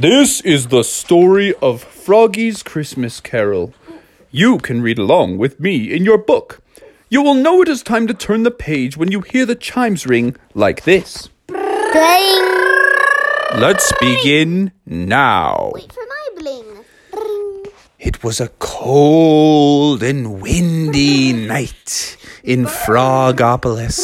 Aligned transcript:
This 0.00 0.40
is 0.40 0.68
the 0.68 0.82
story 0.82 1.52
of 1.56 1.84
Froggy's 1.84 2.62
Christmas 2.62 3.20
Carol. 3.20 3.74
You 4.30 4.56
can 4.56 4.80
read 4.80 4.98
along 4.98 5.36
with 5.36 5.60
me 5.60 5.92
in 5.92 6.06
your 6.06 6.16
book. 6.16 6.62
You 7.10 7.20
will 7.20 7.34
know 7.34 7.60
it 7.60 7.68
is 7.68 7.82
time 7.82 8.06
to 8.06 8.14
turn 8.14 8.42
the 8.42 8.50
page 8.50 8.96
when 8.96 9.12
you 9.12 9.20
hear 9.20 9.44
the 9.44 9.54
chimes 9.54 10.06
ring 10.06 10.36
like 10.54 10.84
this. 10.84 11.28
Bling. 11.48 11.60
Let's 13.60 13.92
begin 14.00 14.72
now. 14.86 15.72
Wait 15.74 15.92
for 15.92 16.06
my 16.08 16.28
bling. 16.38 16.84
Bling. 17.12 17.66
It 17.98 18.24
was 18.24 18.40
a 18.40 18.48
cold 18.58 20.02
and 20.02 20.40
windy 20.40 21.34
night 21.34 22.16
in 22.42 22.64
Frogopolis, 22.64 24.00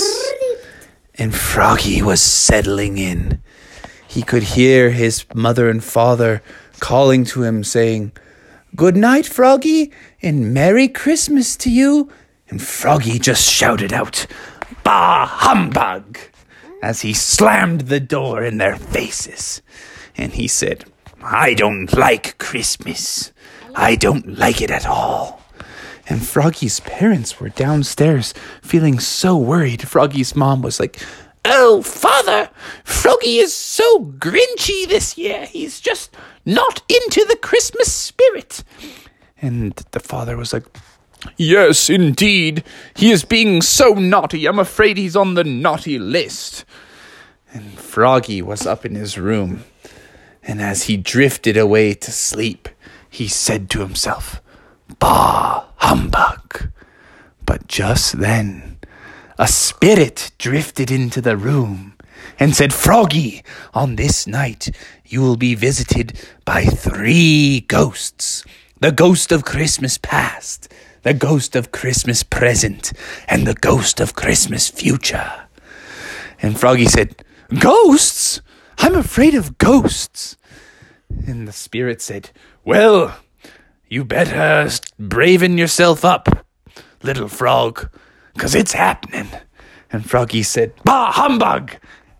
and 1.15 1.35
Froggy 1.35 2.03
was 2.03 2.21
settling 2.21 2.99
in. 2.99 3.41
He 4.17 4.23
could 4.23 4.45
hear 4.45 4.93
his 4.93 5.27
mother 5.35 5.69
and 5.69 5.85
father 5.85 6.41
calling 6.81 7.25
to 7.27 7.43
him, 7.43 7.63
saying, 7.63 8.13
Good 8.75 8.97
night, 8.97 9.27
Froggy, 9.27 9.93
and 10.23 10.55
Merry 10.55 10.89
Christmas 10.89 11.55
to 11.59 11.71
you. 11.71 12.11
And 12.49 12.63
Froggy 12.63 13.19
just 13.19 13.47
shouted 13.47 13.93
out, 13.93 14.27
Bah 14.83 15.27
humbug! 15.27 16.19
as 16.83 17.03
he 17.03 17.13
slammed 17.13 17.83
the 17.83 18.01
door 18.01 18.43
in 18.43 18.57
their 18.57 18.77
faces. 18.77 19.61
And 20.17 20.33
he 20.33 20.49
said, 20.49 20.87
I 21.23 21.53
don't 21.53 21.93
like 21.93 22.39
Christmas. 22.39 23.33
I 23.75 23.97
don't 23.97 24.39
like 24.39 24.63
it 24.63 24.71
at 24.71 24.87
all. 24.87 25.43
And 26.09 26.27
Froggy's 26.27 26.81
parents 26.81 27.39
were 27.39 27.51
downstairs 27.51 28.33
feeling 28.63 28.99
so 28.99 29.37
worried. 29.37 29.87
Froggy's 29.87 30.35
mom 30.35 30.63
was 30.63 30.81
like, 30.81 31.03
Oh, 31.49 31.81
father, 31.83 32.51
Froggy 32.83 33.39
is 33.39 33.55
so 33.55 34.01
grinchy 34.19 34.89
this 34.89 35.17
year. 35.17 35.47
He's 35.47 35.81
just 35.81 36.15
not 36.45 36.83
into 36.89 37.25
the 37.25 37.37
Christmas 37.37 37.93
spirit. 37.93 38.65
And 39.41 39.73
the 39.93 40.01
father 40.01 40.37
was 40.37 40.53
like, 40.53 40.65
Yes, 41.37 41.89
indeed. 41.89 42.65
He 42.95 43.11
is 43.11 43.25
being 43.25 43.63
so 43.63 43.95
naughty. 43.95 44.47
I'm 44.47 44.59
afraid 44.59 44.97
he's 44.97 45.17
on 45.17 45.35
the 45.35 45.45
naughty 45.45 45.99
list. 45.99 46.65
And 47.53 47.79
Froggy 47.79 48.43
was 48.43 48.67
up 48.67 48.85
in 48.85 48.95
his 48.95 49.17
room. 49.17 49.65
And 50.43 50.61
as 50.61 50.85
he 50.85 50.97
drifted 50.97 51.57
away 51.57 51.95
to 51.95 52.13
sleep, 52.13 52.69
he 53.09 53.29
said 53.29 53.71
to 53.71 53.81
himself, 53.81 54.41
Bah, 54.99 55.65
humbug. 55.77 56.71
But 57.45 57.67
just 57.69 58.19
then, 58.19 58.76
a 59.39 59.47
spirit 59.47 60.31
drifted 60.39 60.91
into 60.91 61.21
the 61.21 61.37
room 61.37 61.95
and 62.39 62.55
said, 62.55 62.73
Froggy, 62.73 63.43
on 63.75 63.97
this 63.97 64.27
night 64.27 64.71
you 65.05 65.21
will 65.21 65.37
be 65.37 65.55
visited 65.55 66.19
by 66.45 66.65
three 66.65 67.61
ghosts 67.61 68.45
the 68.79 68.93
ghost 68.93 69.33
of 69.33 69.45
Christmas 69.45 69.97
past, 69.97 70.73
the 71.03 71.15
ghost 71.15 71.57
of 71.57 71.73
Christmas 71.73 72.23
present, 72.23 72.93
and 73.27 73.47
the 73.47 73.55
ghost 73.55 74.01
of 74.01 74.15
Christmas 74.15 74.69
future. 74.69 75.47
And 76.43 76.61
Froggy 76.61 76.85
said, 76.85 77.25
Ghosts? 77.59 78.43
I'm 78.79 78.95
afraid 78.95 79.35
of 79.35 79.57
ghosts. 79.57 80.37
And 81.27 81.49
the 81.49 81.53
spirit 81.53 82.03
said, 82.03 82.31
Well, 82.65 83.19
you 83.89 84.05
better 84.05 84.69
braven 85.01 85.57
yourself 85.57 86.05
up, 86.05 86.29
little 87.03 87.29
frog, 87.29 87.89
'cause 88.37 88.55
it's 88.55 88.73
happening. 88.73 89.29
And 89.93 90.09
Froggy 90.09 90.43
said, 90.43 90.73
Bah, 90.85 91.13
humbug! 91.13 91.73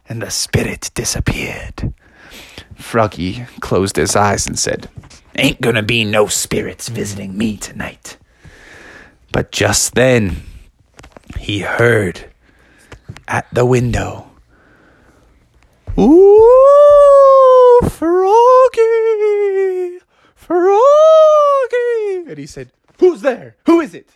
And 0.09 0.23
the 0.23 0.31
spirit 0.31 0.91
disappeared. 0.95 1.93
Froggy 2.77 3.47
closed 3.61 3.97
his 3.97 4.15
eyes 4.17 4.47
and 4.47 4.59
said, 4.59 4.89
Ain't 5.37 5.61
gonna 5.61 5.83
be 5.83 6.05
no 6.05 6.27
spirits 6.27 6.89
visiting 6.89 7.37
me 7.37 7.57
tonight. 7.57 8.17
But 9.33 9.53
just 9.53 9.95
then, 9.95 10.43
he 11.39 11.61
heard 11.61 12.27
at 13.29 13.47
the 13.53 13.67
window, 13.67 14.31
Ooh, 15.99 17.81
Froggy! 17.91 19.99
Froggy! 20.35 20.77
And 22.29 22.39
he 22.39 22.47
said, 22.47 22.71
Who's 23.01 23.23
there? 23.23 23.57
Who 23.67 23.81
is 23.81 23.95
it? 23.95 24.11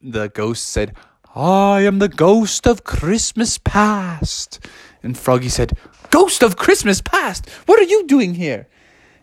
The 0.00 0.28
ghost 0.28 0.68
said, 0.68 0.94
I 1.34 1.80
am 1.80 1.98
the 1.98 2.08
ghost 2.08 2.66
of 2.66 2.84
Christmas 2.84 3.58
past. 3.58 4.60
And 5.02 5.18
Froggy 5.18 5.48
said, 5.48 5.76
Ghost 6.10 6.42
of 6.42 6.56
Christmas 6.56 7.00
past? 7.00 7.48
What 7.66 7.80
are 7.80 7.90
you 7.90 8.06
doing 8.06 8.34
here? 8.34 8.68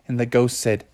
And 0.06 0.20
the 0.20 0.26
ghost 0.26 0.60
said, 0.60 0.84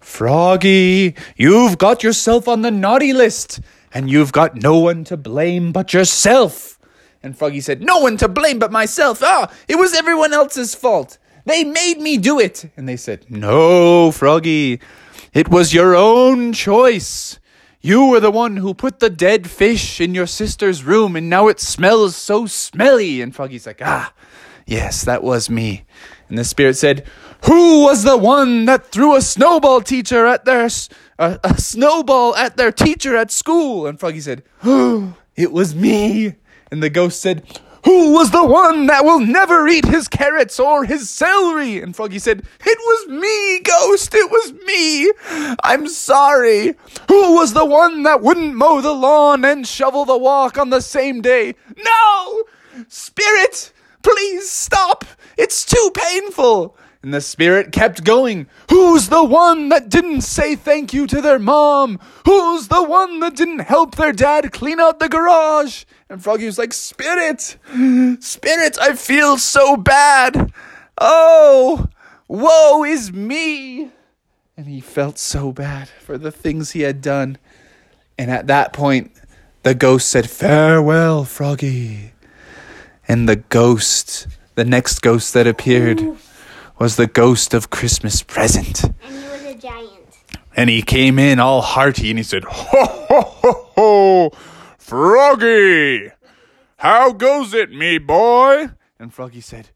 Froggy, 0.00 1.14
you've 1.36 1.78
got 1.78 2.02
yourself 2.02 2.48
on 2.48 2.62
the 2.62 2.70
naughty 2.70 3.12
list, 3.12 3.60
and 3.92 4.10
you've 4.10 4.32
got 4.32 4.56
no 4.56 4.78
one 4.78 5.04
to 5.04 5.16
blame 5.16 5.72
but 5.72 5.92
yourself. 5.92 6.78
And 7.22 7.36
Froggy 7.36 7.60
said, 7.60 7.82
No 7.82 7.98
one 7.98 8.16
to 8.16 8.28
blame 8.28 8.58
but 8.58 8.72
myself. 8.72 9.22
Ah, 9.22 9.52
it 9.68 9.76
was 9.76 9.94
everyone 9.94 10.32
else's 10.32 10.74
fault. 10.74 11.18
They 11.44 11.64
made 11.64 11.98
me 11.98 12.18
do 12.18 12.40
it. 12.40 12.70
And 12.76 12.88
they 12.88 12.96
said, 12.96 13.30
No, 13.30 14.10
Froggy, 14.10 14.80
it 15.32 15.48
was 15.48 15.74
your 15.74 15.94
own 15.94 16.52
choice. 16.52 17.38
You 17.84 18.06
were 18.06 18.20
the 18.20 18.30
one 18.30 18.58
who 18.58 18.74
put 18.74 19.00
the 19.00 19.10
dead 19.10 19.50
fish 19.50 20.00
in 20.00 20.14
your 20.14 20.28
sister's 20.28 20.84
room, 20.84 21.16
and 21.16 21.28
now 21.28 21.48
it 21.48 21.58
smells 21.58 22.14
so 22.14 22.46
smelly. 22.46 23.20
And 23.20 23.34
Froggy's 23.34 23.66
like, 23.66 23.82
Ah, 23.82 24.14
yes, 24.66 25.04
that 25.04 25.24
was 25.24 25.50
me. 25.50 25.84
And 26.28 26.38
the 26.38 26.44
spirit 26.44 26.76
said, 26.76 27.04
Who 27.46 27.82
was 27.82 28.04
the 28.04 28.16
one 28.16 28.66
that 28.66 28.86
threw 28.86 29.16
a 29.16 29.20
snowball 29.20 29.80
teacher 29.80 30.26
at 30.26 30.44
their 30.44 30.68
a 31.18 31.60
snowball 31.60 32.36
at 32.36 32.56
their 32.56 32.70
teacher 32.70 33.16
at 33.16 33.32
school? 33.32 33.88
And 33.88 33.98
Froggy 33.98 34.20
said, 34.20 34.44
Oh, 34.62 35.16
it 35.34 35.50
was 35.50 35.74
me. 35.74 36.36
And 36.70 36.84
the 36.84 36.88
ghost 36.88 37.20
said, 37.20 37.42
Who 37.84 38.12
was 38.12 38.30
the 38.30 38.46
one 38.46 38.86
that 38.86 39.04
will 39.04 39.18
never 39.18 39.66
eat 39.66 39.86
his 39.86 40.06
carrots 40.06 40.60
or 40.60 40.84
his 40.84 41.10
celery? 41.10 41.80
And 41.80 41.94
Froggy 41.96 42.20
said, 42.20 42.44
It 42.64 42.78
was 42.78 43.08
me, 43.08 43.60
ghost, 43.60 44.14
it 44.14 44.30
was 44.30 44.52
me. 44.64 45.56
I'm 45.64 45.88
sorry. 45.88 46.74
Who 47.08 47.34
was 47.34 47.54
the 47.54 47.66
one 47.66 48.04
that 48.04 48.22
wouldn't 48.22 48.54
mow 48.54 48.80
the 48.80 48.92
lawn 48.92 49.44
and 49.44 49.66
shovel 49.66 50.04
the 50.04 50.16
walk 50.16 50.58
on 50.58 50.70
the 50.70 50.80
same 50.80 51.22
day? 51.22 51.54
No! 51.76 52.44
Spirit, 52.88 53.72
please 54.02 54.48
stop. 54.48 55.04
It's 55.36 55.64
too 55.64 55.90
painful. 55.94 56.76
And 57.02 57.12
the 57.12 57.20
spirit 57.20 57.72
kept 57.72 58.04
going. 58.04 58.46
Who's 58.70 59.08
the 59.08 59.24
one 59.24 59.70
that 59.70 59.88
didn't 59.88 60.20
say 60.20 60.54
thank 60.54 60.92
you 60.92 61.08
to 61.08 61.20
their 61.20 61.40
mom? 61.40 61.98
Who's 62.24 62.68
the 62.68 62.84
one 62.84 63.18
that 63.18 63.34
didn't 63.34 63.58
help 63.58 63.96
their 63.96 64.12
dad 64.12 64.52
clean 64.52 64.78
out 64.78 65.00
the 65.00 65.08
garage? 65.08 65.84
And 66.12 66.22
Froggy 66.22 66.44
was 66.44 66.58
like, 66.58 66.74
Spirit, 66.74 67.56
Spirit, 68.20 68.78
I 68.78 68.94
feel 68.96 69.38
so 69.38 69.78
bad. 69.78 70.52
Oh, 70.98 71.86
woe 72.28 72.84
is 72.84 73.10
me. 73.10 73.90
And 74.54 74.66
he 74.66 74.82
felt 74.82 75.18
so 75.18 75.52
bad 75.52 75.88
for 75.88 76.18
the 76.18 76.30
things 76.30 76.72
he 76.72 76.82
had 76.82 77.00
done. 77.00 77.38
And 78.18 78.30
at 78.30 78.46
that 78.48 78.74
point, 78.74 79.10
the 79.62 79.74
ghost 79.74 80.10
said, 80.10 80.28
Farewell, 80.28 81.24
Froggy. 81.24 82.12
And 83.08 83.26
the 83.26 83.36
ghost, 83.36 84.26
the 84.54 84.66
next 84.66 84.98
ghost 84.98 85.32
that 85.32 85.46
appeared, 85.46 86.02
was 86.78 86.96
the 86.96 87.06
ghost 87.06 87.54
of 87.54 87.70
Christmas 87.70 88.22
present. 88.22 88.84
And 88.84 88.94
he 89.16 89.30
was 89.30 89.44
a 89.44 89.54
giant. 89.54 90.18
And 90.54 90.68
he 90.68 90.82
came 90.82 91.18
in 91.18 91.40
all 91.40 91.62
hearty 91.62 92.10
and 92.10 92.18
he 92.18 92.22
said, 92.22 92.44
Ho, 92.44 92.86
ho, 93.08 93.22
ho, 93.22 93.70
ho, 93.76 94.32
Froggy, 94.92 96.10
how 96.76 97.12
goes 97.12 97.54
it, 97.54 97.72
me 97.72 97.96
boy? 97.96 98.68
And 98.98 99.10
Froggy 99.10 99.40
said, 99.40 99.70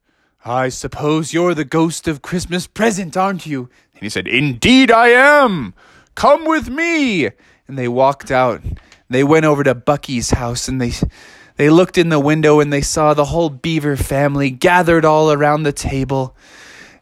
I 0.44 0.68
suppose 0.68 1.32
you're 1.32 1.54
the 1.54 1.64
ghost 1.64 2.06
of 2.06 2.20
Christmas 2.20 2.66
present, 2.66 3.16
aren't 3.16 3.46
you? 3.46 3.70
And 3.94 4.02
he 4.02 4.10
said, 4.10 4.28
Indeed 4.28 4.90
I 4.90 5.08
am. 5.08 5.72
Come 6.16 6.44
with 6.44 6.68
me. 6.68 7.30
And 7.66 7.78
they 7.78 7.88
walked 7.88 8.30
out. 8.30 8.60
They 9.08 9.24
went 9.24 9.46
over 9.46 9.64
to 9.64 9.74
Bucky's 9.74 10.32
house 10.32 10.68
and 10.68 10.82
they 10.82 10.92
they 11.56 11.70
looked 11.70 11.96
in 11.96 12.10
the 12.10 12.20
window 12.20 12.60
and 12.60 12.70
they 12.70 12.82
saw 12.82 13.14
the 13.14 13.24
whole 13.24 13.48
beaver 13.48 13.96
family 13.96 14.50
gathered 14.50 15.06
all 15.06 15.32
around 15.32 15.62
the 15.62 15.72
table. 15.72 16.36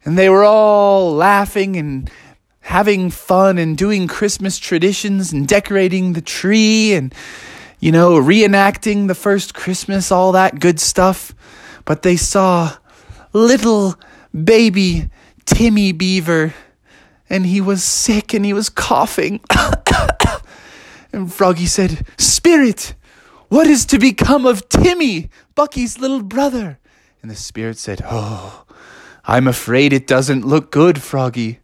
And 0.04 0.16
they 0.16 0.28
were 0.28 0.44
all 0.44 1.12
laughing 1.12 1.74
and 1.74 2.08
having 2.60 3.10
fun 3.10 3.58
and 3.58 3.76
doing 3.76 4.06
Christmas 4.06 4.58
traditions 4.58 5.32
and 5.32 5.48
decorating 5.48 6.12
the 6.12 6.22
tree 6.22 6.94
and, 6.94 7.12
you 7.84 7.92
know, 7.92 8.12
reenacting 8.12 9.08
the 9.08 9.14
first 9.14 9.52
Christmas, 9.52 10.10
all 10.10 10.32
that 10.32 10.58
good 10.58 10.80
stuff. 10.80 11.34
But 11.84 12.00
they 12.00 12.16
saw 12.16 12.78
little 13.34 13.96
baby 14.32 15.10
Timmy 15.44 15.92
Beaver 15.92 16.54
and 17.28 17.44
he 17.44 17.60
was 17.60 17.84
sick 17.84 18.32
and 18.32 18.42
he 18.42 18.54
was 18.54 18.70
coughing. 18.70 19.38
and 21.12 21.30
Froggy 21.30 21.66
said, 21.66 22.06
Spirit, 22.16 22.94
what 23.48 23.66
is 23.66 23.84
to 23.84 23.98
become 23.98 24.46
of 24.46 24.66
Timmy, 24.70 25.28
Bucky's 25.54 25.98
little 25.98 26.22
brother? 26.22 26.78
And 27.20 27.30
the 27.30 27.36
spirit 27.36 27.76
said, 27.76 28.00
Oh, 28.06 28.64
I'm 29.26 29.46
afraid 29.46 29.92
it 29.92 30.06
doesn't 30.06 30.46
look 30.46 30.72
good, 30.72 31.02
Froggy. 31.02 31.58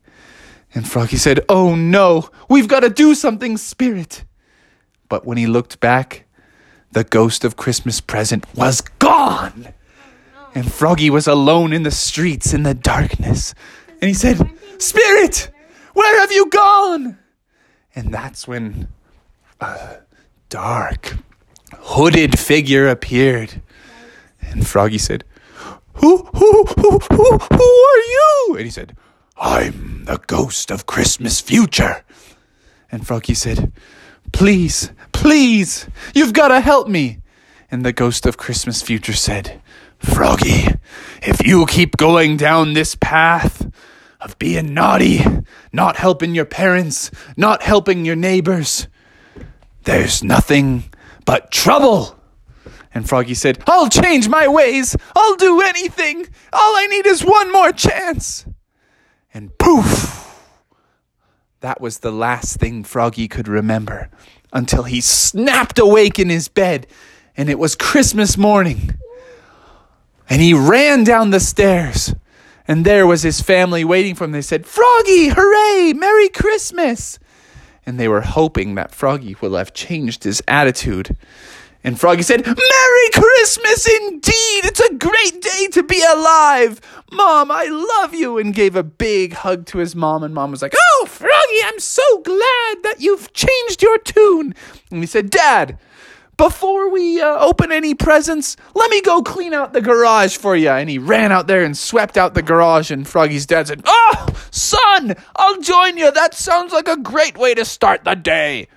And 0.74 0.86
Froggy 0.86 1.16
said, 1.16 1.40
Oh 1.48 1.74
no, 1.74 2.28
we've 2.50 2.68
got 2.68 2.80
to 2.80 2.90
do 2.90 3.14
something, 3.14 3.56
Spirit. 3.56 4.24
But 5.10 5.26
when 5.26 5.36
he 5.36 5.46
looked 5.46 5.80
back, 5.80 6.24
the 6.92 7.04
ghost 7.04 7.44
of 7.44 7.56
Christmas 7.56 8.00
present 8.00 8.46
was 8.54 8.80
gone. 8.80 9.74
Oh, 10.38 10.50
and 10.54 10.72
Froggy 10.72 11.10
was 11.10 11.26
alone 11.26 11.74
in 11.74 11.82
the 11.82 11.90
streets 11.90 12.54
in 12.54 12.62
the 12.62 12.74
darkness. 12.74 13.52
And 14.00 14.08
he 14.08 14.14
said, 14.14 14.50
Spirit, 14.78 15.50
where 15.92 16.20
have 16.20 16.32
you 16.32 16.48
gone? 16.48 17.18
And 17.94 18.14
that's 18.14 18.46
when 18.48 18.88
a 19.60 19.98
dark, 20.48 21.16
hooded 21.76 22.38
figure 22.38 22.88
appeared. 22.88 23.60
And 24.40 24.66
Froggy 24.66 24.98
said, 24.98 25.24
Who, 25.94 26.18
who, 26.18 26.64
who, 26.64 26.98
who, 26.98 27.38
who 27.38 27.64
are 27.64 28.04
you? 28.14 28.54
And 28.56 28.64
he 28.64 28.70
said, 28.70 28.96
I'm 29.36 30.04
the 30.04 30.20
ghost 30.28 30.70
of 30.70 30.86
Christmas 30.86 31.40
future. 31.40 32.04
And 32.92 33.04
Froggy 33.04 33.34
said, 33.34 33.72
Please, 34.32 34.90
please, 35.12 35.88
you've 36.14 36.32
got 36.32 36.48
to 36.48 36.60
help 36.60 36.88
me. 36.88 37.18
And 37.70 37.84
the 37.84 37.92
ghost 37.92 38.26
of 38.26 38.36
Christmas 38.36 38.82
future 38.82 39.12
said, 39.12 39.60
Froggy, 39.98 40.66
if 41.22 41.46
you 41.46 41.66
keep 41.66 41.96
going 41.96 42.36
down 42.36 42.72
this 42.72 42.94
path 42.94 43.70
of 44.20 44.38
being 44.38 44.74
naughty, 44.74 45.20
not 45.72 45.96
helping 45.96 46.34
your 46.34 46.46
parents, 46.46 47.10
not 47.36 47.62
helping 47.62 48.04
your 48.04 48.16
neighbors, 48.16 48.88
there's 49.84 50.24
nothing 50.24 50.84
but 51.24 51.50
trouble. 51.50 52.18
And 52.92 53.08
Froggy 53.08 53.34
said, 53.34 53.62
I'll 53.66 53.88
change 53.88 54.28
my 54.28 54.48
ways. 54.48 54.96
I'll 55.14 55.36
do 55.36 55.60
anything. 55.60 56.26
All 56.52 56.76
I 56.76 56.86
need 56.88 57.06
is 57.06 57.24
one 57.24 57.52
more 57.52 57.70
chance. 57.72 58.46
And 59.32 59.56
poof! 59.58 60.29
That 61.60 61.80
was 61.80 61.98
the 61.98 62.10
last 62.10 62.58
thing 62.58 62.84
Froggy 62.84 63.28
could 63.28 63.46
remember 63.46 64.08
until 64.50 64.84
he 64.84 65.02
snapped 65.02 65.78
awake 65.78 66.18
in 66.18 66.30
his 66.30 66.48
bed 66.48 66.86
and 67.36 67.50
it 67.50 67.58
was 67.58 67.76
Christmas 67.76 68.38
morning. 68.38 68.94
And 70.28 70.40
he 70.40 70.54
ran 70.54 71.04
down 71.04 71.30
the 71.30 71.40
stairs 71.40 72.14
and 72.66 72.86
there 72.86 73.06
was 73.06 73.22
his 73.22 73.42
family 73.42 73.84
waiting 73.84 74.14
for 74.14 74.24
him. 74.24 74.32
They 74.32 74.40
said, 74.40 74.64
Froggy, 74.64 75.28
hooray, 75.28 75.92
Merry 75.92 76.28
Christmas! 76.30 77.18
And 77.84 77.98
they 77.98 78.08
were 78.08 78.20
hoping 78.20 78.74
that 78.76 78.94
Froggy 78.94 79.36
will 79.40 79.56
have 79.56 79.74
changed 79.74 80.24
his 80.24 80.42
attitude. 80.48 81.16
And 81.82 81.98
Froggy 81.98 82.22
said, 82.22 82.46
Merry 82.46 83.10
Christmas 83.12 83.86
indeed! 83.86 84.64
It's 84.64 84.80
a 84.80 84.94
great 84.94 85.42
day 85.42 85.66
to 85.72 85.82
be 85.82 86.02
alive! 86.02 86.80
Mom, 87.12 87.50
I 87.50 87.64
love 87.64 88.14
you! 88.14 88.38
And 88.38 88.54
gave 88.54 88.76
a 88.76 88.82
big 88.82 89.32
hug 89.32 89.66
to 89.66 89.78
his 89.78 89.96
mom. 89.96 90.22
And 90.22 90.34
mom 90.34 90.50
was 90.50 90.62
like, 90.62 90.74
Oh, 90.76 91.06
Froggy, 91.08 91.60
I'm 91.64 91.80
so 91.80 92.20
glad 92.22 92.82
that 92.82 92.96
you've 92.98 93.32
changed 93.32 93.82
your 93.82 93.98
tune. 93.98 94.54
And 94.90 95.00
he 95.00 95.06
said, 95.06 95.30
Dad, 95.30 95.78
before 96.36 96.88
we 96.88 97.20
uh, 97.20 97.38
open 97.38 97.70
any 97.70 97.94
presents, 97.94 98.56
let 98.74 98.90
me 98.90 99.02
go 99.02 99.22
clean 99.22 99.52
out 99.52 99.74
the 99.74 99.82
garage 99.82 100.38
for 100.38 100.56
you. 100.56 100.70
And 100.70 100.88
he 100.88 100.98
ran 100.98 101.32
out 101.32 101.46
there 101.46 101.62
and 101.62 101.76
swept 101.76 102.16
out 102.16 102.32
the 102.32 102.42
garage. 102.42 102.90
And 102.90 103.06
Froggy's 103.06 103.44
dad 103.44 103.68
said, 103.68 103.82
Oh, 103.84 104.28
son, 104.50 105.16
I'll 105.36 105.60
join 105.60 105.98
you. 105.98 106.10
That 106.10 106.32
sounds 106.34 106.72
like 106.72 106.88
a 106.88 106.96
great 106.96 107.36
way 107.36 107.54
to 107.54 107.64
start 107.66 108.04
the 108.04 108.14
day. 108.14 108.68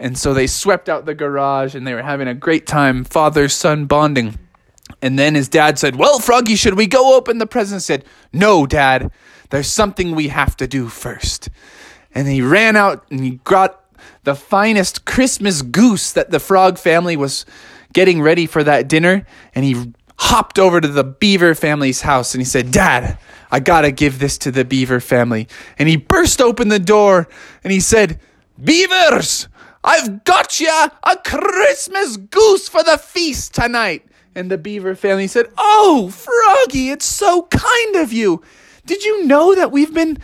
And 0.00 0.18
so 0.18 0.34
they 0.34 0.46
swept 0.46 0.88
out 0.88 1.06
the 1.06 1.14
garage 1.14 1.74
and 1.74 1.86
they 1.86 1.94
were 1.94 2.02
having 2.02 2.26
a 2.26 2.34
great 2.34 2.66
time, 2.66 3.04
father 3.04 3.48
son 3.48 3.86
bonding. 3.86 4.38
And 5.02 5.18
then 5.18 5.34
his 5.34 5.48
dad 5.48 5.78
said, 5.78 5.96
Well, 5.96 6.18
Froggy, 6.18 6.56
should 6.56 6.74
we 6.74 6.86
go 6.86 7.16
open 7.16 7.38
the 7.38 7.46
present? 7.46 7.82
said, 7.82 8.04
No, 8.32 8.66
Dad, 8.66 9.10
there's 9.50 9.68
something 9.68 10.14
we 10.14 10.28
have 10.28 10.56
to 10.56 10.66
do 10.66 10.88
first. 10.88 11.48
And 12.14 12.26
he 12.26 12.40
ran 12.40 12.76
out 12.76 13.06
and 13.10 13.22
he 13.22 13.40
got 13.44 13.84
the 14.24 14.34
finest 14.34 15.04
Christmas 15.04 15.62
goose 15.62 16.12
that 16.12 16.30
the 16.30 16.40
frog 16.40 16.78
family 16.78 17.16
was 17.16 17.44
getting 17.92 18.22
ready 18.22 18.46
for 18.46 18.64
that 18.64 18.88
dinner. 18.88 19.26
And 19.54 19.64
he 19.64 19.92
hopped 20.18 20.58
over 20.58 20.80
to 20.80 20.88
the 20.88 21.04
beaver 21.04 21.54
family's 21.54 22.00
house 22.02 22.34
and 22.34 22.40
he 22.40 22.46
said, 22.46 22.70
Dad, 22.70 23.18
I 23.50 23.60
gotta 23.60 23.92
give 23.92 24.18
this 24.18 24.38
to 24.38 24.50
the 24.50 24.64
beaver 24.64 25.00
family. 25.00 25.46
And 25.78 25.88
he 25.88 25.96
burst 25.96 26.40
open 26.40 26.68
the 26.68 26.78
door 26.78 27.28
and 27.62 27.72
he 27.72 27.80
said, 27.80 28.18
Beavers, 28.62 29.48
I've 29.84 30.24
got 30.24 30.58
ya 30.58 30.88
a 31.02 31.16
Christmas 31.16 32.16
goose 32.16 32.68
for 32.68 32.82
the 32.82 32.98
feast 32.98 33.54
tonight. 33.54 34.04
And 34.36 34.50
the 34.50 34.58
beaver 34.58 34.94
family 34.94 35.28
said, 35.28 35.46
Oh, 35.56 36.10
Froggy, 36.10 36.90
it's 36.90 37.06
so 37.06 37.44
kind 37.50 37.96
of 37.96 38.12
you. 38.12 38.42
Did 38.84 39.02
you 39.02 39.24
know 39.24 39.54
that 39.54 39.72
we've 39.72 39.94
been 39.94 40.18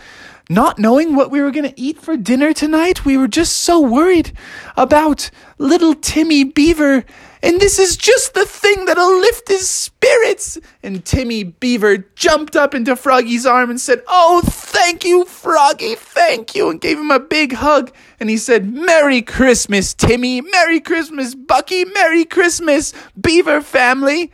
not 0.51 0.79
knowing 0.79 1.17
what 1.17 1.31
we 1.31 1.41
were 1.41 1.51
going 1.51 1.65
to 1.65 1.81
eat 1.81 1.99
for 1.99 2.19
dinner 2.19 2.53
tonight? 2.53 3.07
We 3.07 3.17
were 3.17 3.27
just 3.27 3.57
so 3.57 3.81
worried 3.81 4.37
about 4.77 5.31
little 5.57 5.95
Timmy 5.95 6.45
Beaver. 6.45 7.07
And 7.43 7.59
this 7.59 7.79
is 7.79 7.97
just 7.97 8.35
the 8.35 8.45
thing 8.45 8.85
that'll 8.85 9.19
lift 9.19 9.49
his 9.49 9.91
spirits. 10.13 10.59
And 10.83 11.05
Timmy 11.05 11.45
Beaver 11.45 11.99
jumped 12.15 12.57
up 12.57 12.75
into 12.75 12.97
Froggy's 12.97 13.47
arm 13.47 13.71
and 13.71 13.81
said, 13.81 14.03
Oh, 14.09 14.43
thank 14.45 15.05
you, 15.05 15.25
Froggy, 15.25 15.95
thank 15.95 16.55
you, 16.55 16.71
and 16.71 16.81
gave 16.81 16.99
him 16.99 17.11
a 17.11 17.21
big 17.21 17.55
hug. 17.55 17.93
And 18.21 18.31
he 18.31 18.37
said, 18.37 18.73
Merry 18.73 19.23
Christmas, 19.23 19.95
Timmy. 19.95 20.41
Merry 20.41 20.81
Christmas, 20.81 21.35
Bucky. 21.35 21.85
Merry 21.85 22.25
Christmas, 22.25 22.93
Beaver 23.21 23.61
family. 23.63 24.33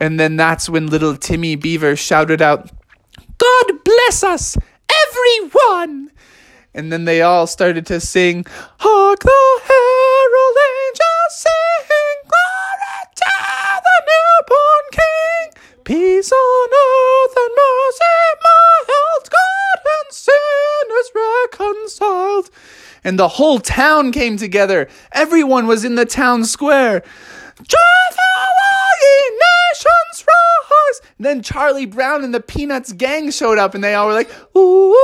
And 0.00 0.18
then 0.18 0.36
that's 0.36 0.68
when 0.68 0.86
little 0.86 1.16
Timmy 1.16 1.56
Beaver 1.56 1.96
shouted 1.96 2.40
out, 2.40 2.70
God 3.38 3.84
bless 3.84 4.22
us, 4.22 4.56
everyone. 4.88 6.10
And 6.74 6.92
then 6.92 7.06
they 7.06 7.22
all 7.22 7.46
started 7.46 7.86
to 7.86 7.98
sing, 7.98 8.44
Hark 8.78 9.20
the 9.20 9.60
herald 9.64 10.56
angels 10.70 11.30
sing, 11.30 12.16
Glory 12.22 12.78
to 13.16 13.24
the 13.82 13.98
newborn 14.08 14.86
King. 14.92 15.62
Peace 15.88 16.30
on 16.30 16.68
earth 16.68 17.34
and 17.34 17.56
mercy 17.56 18.04
mild, 18.44 19.30
God 19.30 19.80
and 19.86 20.12
sinners 20.12 21.10
reconciled. 21.14 22.50
And 23.04 23.18
the 23.18 23.28
whole 23.28 23.58
town 23.58 24.12
came 24.12 24.36
together. 24.36 24.90
Everyone 25.12 25.66
was 25.66 25.86
in 25.86 25.94
the 25.94 26.04
town 26.04 26.44
square. 26.44 27.02
Nations 29.30 30.26
rise. 30.28 31.00
Then 31.18 31.40
Charlie 31.42 31.86
Brown 31.86 32.22
and 32.22 32.34
the 32.34 32.40
Peanuts 32.40 32.92
gang 32.92 33.30
showed 33.30 33.56
up 33.56 33.74
and 33.74 33.82
they 33.82 33.94
all 33.94 34.08
were 34.08 34.12
like, 34.12 34.30
ooh. 34.54 34.94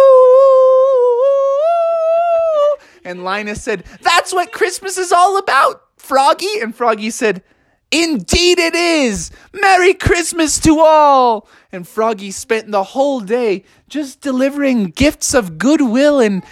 And 3.06 3.24
Linus 3.24 3.62
said, 3.62 3.84
That's 4.02 4.34
what 4.34 4.52
Christmas 4.52 4.98
is 4.98 5.12
all 5.12 5.38
about, 5.38 5.80
Froggy. 5.96 6.60
And 6.60 6.76
Froggy 6.76 7.08
said, 7.08 7.42
Indeed 7.90 8.58
it 8.58 8.74
is. 8.74 9.30
Merry 9.52 9.94
Christmas 9.94 10.58
to 10.60 10.80
all. 10.80 11.48
And 11.70 11.86
Froggy 11.86 12.30
spent 12.30 12.70
the 12.70 12.82
whole 12.82 13.20
day 13.20 13.64
just 13.88 14.20
delivering 14.20 14.86
gifts 14.86 15.34
of 15.34 15.58
goodwill 15.58 16.20
and 16.20 16.42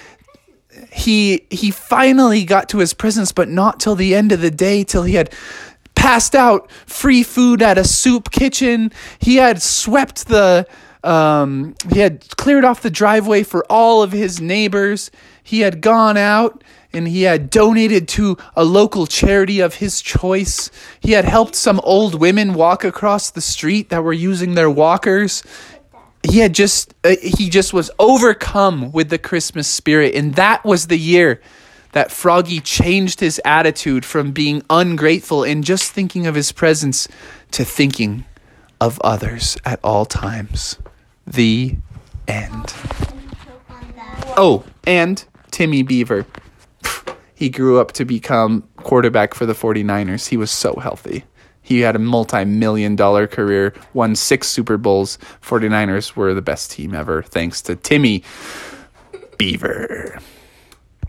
he 0.90 1.46
he 1.50 1.70
finally 1.70 2.44
got 2.44 2.68
to 2.70 2.78
his 2.78 2.94
presents 2.94 3.30
but 3.30 3.48
not 3.48 3.78
till 3.78 3.94
the 3.94 4.14
end 4.14 4.32
of 4.32 4.40
the 4.40 4.50
day 4.50 4.82
till 4.84 5.02
he 5.02 5.14
had 5.14 5.32
passed 5.94 6.34
out 6.34 6.70
free 6.86 7.22
food 7.22 7.62
at 7.62 7.78
a 7.78 7.84
soup 7.84 8.30
kitchen. 8.30 8.90
He 9.18 9.36
had 9.36 9.62
swept 9.62 10.28
the 10.28 10.66
um, 11.04 11.74
he 11.92 11.98
had 11.98 12.28
cleared 12.36 12.64
off 12.64 12.82
the 12.82 12.90
driveway 12.90 13.42
for 13.42 13.64
all 13.70 14.02
of 14.02 14.12
his 14.12 14.40
neighbors. 14.40 15.10
He 15.42 15.60
had 15.60 15.80
gone 15.80 16.16
out 16.16 16.62
and 16.92 17.08
he 17.08 17.22
had 17.22 17.50
donated 17.50 18.06
to 18.06 18.36
a 18.54 18.64
local 18.64 19.06
charity 19.06 19.60
of 19.60 19.76
his 19.76 20.02
choice. 20.02 20.70
He 21.00 21.12
had 21.12 21.24
helped 21.24 21.54
some 21.54 21.80
old 21.80 22.14
women 22.14 22.54
walk 22.54 22.84
across 22.84 23.30
the 23.30 23.40
street 23.40 23.88
that 23.88 24.04
were 24.04 24.12
using 24.12 24.54
their 24.54 24.70
walkers. 24.70 25.42
He 26.22 26.38
had 26.38 26.54
just 26.54 26.94
uh, 27.02 27.16
he 27.20 27.48
just 27.48 27.72
was 27.72 27.90
overcome 27.98 28.92
with 28.92 29.08
the 29.08 29.18
Christmas 29.18 29.66
spirit 29.66 30.14
and 30.14 30.34
that 30.36 30.64
was 30.64 30.86
the 30.86 30.98
year 30.98 31.40
that 31.92 32.10
Froggy 32.10 32.60
changed 32.60 33.20
his 33.20 33.40
attitude 33.44 34.04
from 34.04 34.32
being 34.32 34.62
ungrateful 34.70 35.44
and 35.44 35.62
just 35.62 35.92
thinking 35.92 36.26
of 36.26 36.34
his 36.34 36.52
presents 36.52 37.06
to 37.50 37.64
thinking 37.64 38.24
of 38.80 38.98
others 39.00 39.56
at 39.64 39.78
all 39.84 40.04
times. 40.06 40.78
The 41.26 41.76
end. 42.26 42.72
Oh, 44.36 44.64
and 44.86 45.24
Timmy 45.52 45.82
Beaver. 45.82 46.26
He 47.34 47.48
grew 47.48 47.80
up 47.80 47.92
to 47.92 48.04
become 48.04 48.68
quarterback 48.78 49.34
for 49.34 49.46
the 49.46 49.52
49ers. 49.52 50.28
He 50.28 50.36
was 50.36 50.50
so 50.50 50.74
healthy. 50.76 51.24
He 51.62 51.80
had 51.80 51.94
a 51.94 52.00
multi 52.00 52.44
million 52.44 52.96
dollar 52.96 53.28
career, 53.28 53.72
won 53.94 54.16
six 54.16 54.48
Super 54.48 54.76
Bowls. 54.76 55.16
49ers 55.42 56.16
were 56.16 56.34
the 56.34 56.42
best 56.42 56.72
team 56.72 56.94
ever, 56.94 57.22
thanks 57.22 57.62
to 57.62 57.76
Timmy 57.76 58.24
Beaver. 59.38 60.18